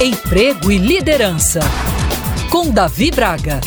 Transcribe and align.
Emprego 0.00 0.70
e 0.70 0.78
Liderança, 0.78 1.58
com 2.52 2.70
Davi 2.70 3.10
Braga. 3.10 3.60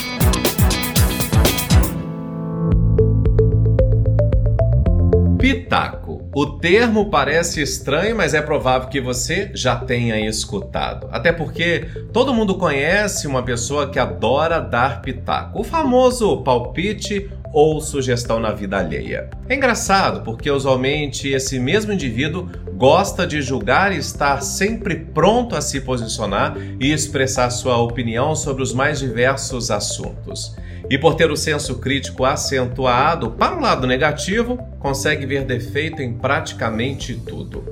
Pitaco. 5.37 6.29
O 6.33 6.45
termo 6.45 7.09
parece 7.09 7.61
estranho, 7.61 8.15
mas 8.15 8.33
é 8.33 8.41
provável 8.41 8.87
que 8.87 9.01
você 9.01 9.51
já 9.53 9.75
tenha 9.75 10.25
escutado. 10.25 11.09
Até 11.11 11.33
porque 11.33 11.89
todo 12.13 12.33
mundo 12.33 12.55
conhece 12.57 13.27
uma 13.27 13.43
pessoa 13.43 13.89
que 13.89 13.99
adora 13.99 14.61
dar 14.61 15.01
pitaco. 15.01 15.59
O 15.59 15.65
famoso 15.65 16.37
palpite 16.43 17.29
ou 17.53 17.81
sugestão 17.81 18.39
na 18.39 18.51
vida 18.51 18.77
alheia. 18.77 19.29
É 19.47 19.55
engraçado 19.55 20.21
porque 20.23 20.49
usualmente 20.49 21.27
esse 21.29 21.59
mesmo 21.59 21.91
indivíduo 21.91 22.49
gosta 22.73 23.27
de 23.27 23.41
julgar 23.41 23.91
e 23.91 23.97
estar 23.97 24.41
sempre 24.41 24.95
pronto 24.95 25.55
a 25.55 25.61
se 25.61 25.81
posicionar 25.81 26.55
e 26.79 26.91
expressar 26.91 27.49
sua 27.49 27.77
opinião 27.77 28.35
sobre 28.35 28.63
os 28.63 28.73
mais 28.73 28.99
diversos 28.99 29.69
assuntos. 29.69 30.55
E 30.89 30.97
por 30.97 31.15
ter 31.15 31.31
o 31.31 31.37
senso 31.37 31.75
crítico 31.75 32.25
acentuado 32.25 33.31
para 33.31 33.55
o 33.55 33.61
lado 33.61 33.87
negativo, 33.87 34.57
consegue 34.79 35.25
ver 35.25 35.45
defeito 35.45 36.01
em 36.01 36.13
praticamente 36.13 37.15
tudo. 37.15 37.63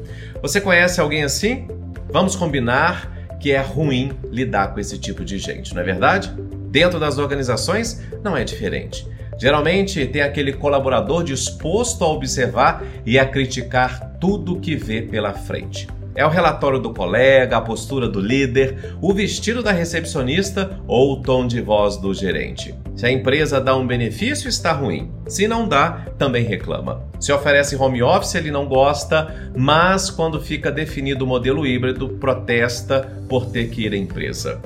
Você 0.42 0.62
conhece 0.62 1.02
alguém 1.02 1.23
assim? 1.23 1.68
Vamos 2.12 2.36
combinar 2.36 3.12
que 3.40 3.52
é 3.52 3.59
ruim 3.59 4.12
lidar 4.32 4.73
com 4.73 4.80
esse 4.80 4.98
tipo 4.98 5.26
de 5.26 5.38
gente, 5.38 5.73
não 5.73 5.82
é 5.82 5.86
verdade? 5.86 6.32
Dentro 6.70 7.00
das 7.00 7.18
organizações 7.18 8.02
não 8.23 8.38
é 8.38 8.44
diferente. 8.44 9.08
Geralmente 9.40 10.06
tem 10.06 10.22
aquele 10.22 10.52
colaborador 10.52 11.24
disposto 11.24 12.04
a 12.04 12.10
observar 12.10 12.84
e 13.06 13.18
a 13.18 13.26
criticar 13.26 14.18
tudo 14.20 14.60
que 14.60 14.76
vê 14.76 15.02
pela 15.02 15.34
frente. 15.34 15.88
É 16.14 16.26
o 16.26 16.30
relatório 16.30 16.80
do 16.80 16.94
colega, 16.94 17.56
a 17.56 17.62
postura 17.62 18.10
do 18.10 18.20
líder, 18.20 18.96
o 19.02 19.14
vestido 19.14 19.64
da 19.64 19.72
recepcionista 19.72 20.78
ou 20.86 21.14
o 21.14 21.22
tom 21.22 21.48
de 21.48 21.62
voz 21.62 21.96
do 21.96 22.14
gerente. 22.14 22.76
Se 22.94 23.06
a 23.06 23.12
empresa 23.12 23.62
dá 23.62 23.73
um 23.78 23.88
benefício, 23.88 24.50
está 24.50 24.73
ruim. 24.73 25.09
Se 25.26 25.48
não 25.48 25.66
dá, 25.66 26.08
também 26.18 26.44
reclama. 26.44 27.02
Se 27.18 27.31
oferece 27.31 27.78
home 27.78 28.03
office, 28.03 28.36
ele 28.36 28.52
não 28.52 28.66
gosta, 28.66 29.52
mas 29.56 30.09
quando 30.09 30.42
fica 30.42 30.70
definido 30.70 31.24
o 31.24 31.28
modelo 31.28 31.66
híbrido, 31.66 32.09
protesta 32.09 33.09
por 33.30 33.46
ter 33.46 33.70
que 33.70 33.86
ir 33.86 33.94
à 33.94 33.96
empresa. 33.96 34.59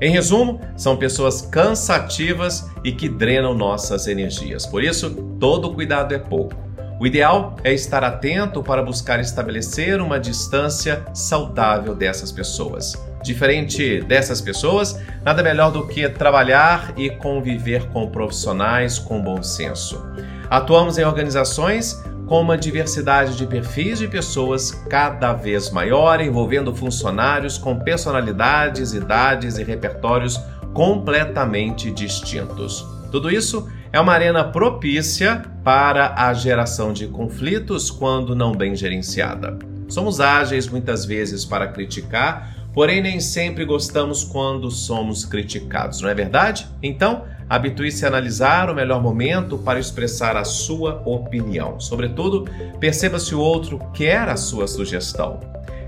Em 0.00 0.10
resumo, 0.10 0.58
são 0.76 0.96
pessoas 0.96 1.42
cansativas 1.42 2.70
e 2.82 2.90
que 2.90 3.06
drenam 3.06 3.52
nossas 3.52 4.06
energias. 4.06 4.64
Por 4.64 4.82
isso, 4.82 5.10
todo 5.38 5.74
cuidado 5.74 6.14
é 6.14 6.18
pouco. 6.18 6.56
O 6.98 7.06
ideal 7.06 7.56
é 7.64 7.72
estar 7.72 8.02
atento 8.02 8.62
para 8.62 8.82
buscar 8.82 9.20
estabelecer 9.20 10.00
uma 10.00 10.18
distância 10.18 11.04
saudável 11.14 11.94
dessas 11.94 12.32
pessoas. 12.32 12.94
Diferente 13.22 14.00
dessas 14.02 14.40
pessoas, 14.40 14.98
nada 15.22 15.42
melhor 15.42 15.70
do 15.70 15.86
que 15.86 16.08
trabalhar 16.08 16.94
e 16.96 17.10
conviver 17.10 17.86
com 17.88 18.10
profissionais 18.10 18.98
com 18.98 19.22
bom 19.22 19.42
senso. 19.42 20.02
Atuamos 20.48 20.98
em 20.98 21.04
organizações 21.04 22.02
com 22.30 22.40
uma 22.40 22.56
diversidade 22.56 23.36
de 23.36 23.44
perfis 23.44 23.98
de 23.98 24.06
pessoas 24.06 24.70
cada 24.88 25.32
vez 25.32 25.68
maior, 25.68 26.20
envolvendo 26.20 26.72
funcionários 26.72 27.58
com 27.58 27.76
personalidades, 27.76 28.94
idades 28.94 29.58
e 29.58 29.64
repertórios 29.64 30.40
completamente 30.72 31.90
distintos. 31.90 32.86
Tudo 33.10 33.32
isso 33.32 33.68
é 33.92 33.98
uma 33.98 34.12
arena 34.12 34.44
propícia 34.44 35.42
para 35.64 36.14
a 36.16 36.32
geração 36.32 36.92
de 36.92 37.08
conflitos 37.08 37.90
quando 37.90 38.36
não 38.36 38.52
bem 38.52 38.76
gerenciada. 38.76 39.58
Somos 39.88 40.20
ágeis 40.20 40.68
muitas 40.68 41.04
vezes 41.04 41.44
para 41.44 41.66
criticar, 41.66 42.59
porém 42.72 43.02
nem 43.02 43.20
sempre 43.20 43.64
gostamos 43.64 44.24
quando 44.24 44.70
somos 44.70 45.24
criticados, 45.24 46.00
não 46.00 46.08
é 46.08 46.14
verdade? 46.14 46.66
Então, 46.82 47.24
habitue-se 47.48 48.04
a 48.04 48.08
analisar 48.08 48.70
o 48.70 48.74
melhor 48.74 49.02
momento 49.02 49.58
para 49.58 49.80
expressar 49.80 50.36
a 50.36 50.44
sua 50.44 51.02
opinião. 51.04 51.80
Sobretudo, 51.80 52.48
perceba 52.78 53.18
se 53.18 53.34
o 53.34 53.40
outro 53.40 53.78
quer 53.92 54.28
a 54.28 54.36
sua 54.36 54.68
sugestão. 54.68 55.40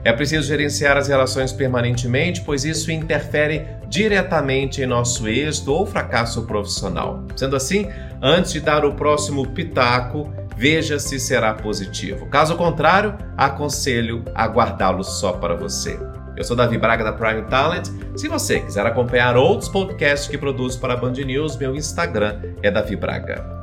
É 0.04 0.12
preciso 0.12 0.48
gerenciar 0.48 0.97
as 0.97 1.06
relações 1.06 1.53
permanentemente, 1.53 2.41
pois 2.41 2.65
isso 2.65 2.91
interfere 2.91 3.65
diretamente 3.88 4.82
em 4.82 4.87
nosso 4.87 5.28
êxito 5.28 5.72
ou 5.72 5.87
fracasso 5.87 6.42
profissional. 6.42 7.22
Sendo 7.37 7.54
assim, 7.54 7.87
antes 8.21 8.53
de 8.53 8.60
dar 8.60 8.84
o 8.84 8.94
próximo 8.94 9.47
pitaco, 9.47 10.28
veja 10.56 10.98
se 10.98 11.21
será 11.21 11.54
positivo. 11.54 12.26
Caso 12.26 12.56
contrário, 12.56 13.16
aconselho 13.37 14.25
a 14.34 14.44
guardá-lo 14.47 15.04
só 15.04 15.32
para 15.34 15.54
você. 15.54 15.97
Eu 16.37 16.44
sou 16.44 16.56
Davi 16.56 16.78
Braga 16.78 17.04
da 17.04 17.12
Prime 17.12 17.43
Talent. 17.43 17.88
Se 18.16 18.26
você 18.26 18.60
quiser 18.60 18.87
acompanhar 18.87 19.37
outros 19.37 19.69
podcasts 19.69 20.28
que 20.28 20.38
produzo 20.38 20.81
para 20.81 20.94
a 20.94 20.97
Band 20.97 21.12
News, 21.12 21.56
meu 21.56 21.76
Instagram 21.76 22.41
é 22.62 22.70
Davi 22.70 22.97
Braga. 22.97 23.62